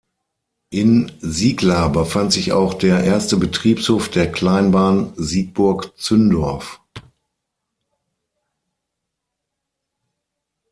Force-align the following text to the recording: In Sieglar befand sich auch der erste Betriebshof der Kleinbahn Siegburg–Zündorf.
In 0.71 1.11
Sieglar 1.19 1.91
befand 1.91 2.33
sich 2.33 2.53
auch 2.53 2.73
der 2.73 3.03
erste 3.03 3.37
Betriebshof 3.37 4.09
der 4.09 4.31
Kleinbahn 4.31 5.13
Siegburg–Zündorf. 5.15 6.81